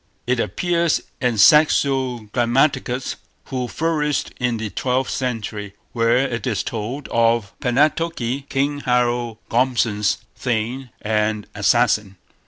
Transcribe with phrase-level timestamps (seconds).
[0.25, 3.17] It appears in Saxo Grammaticus,
[3.49, 10.17] who flourished in the twelfth century, where it is told of Palnatoki, King Harold Gormson's
[10.35, 12.17] thane and assassin.